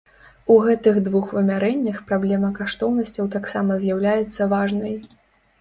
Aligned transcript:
У 0.53 0.55
гэтых 0.67 0.95
двух 1.07 1.25
вымярэннях 1.37 1.99
праблема 2.11 2.49
каштоўнасцяў 2.61 3.29
таксама 3.37 3.79
з'яўляецца 3.85 4.49
важнай. 4.57 4.99